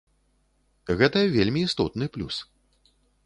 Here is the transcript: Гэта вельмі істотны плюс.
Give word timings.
Гэта 1.01 1.19
вельмі 1.35 1.61
істотны 1.67 2.05
плюс. 2.15 2.35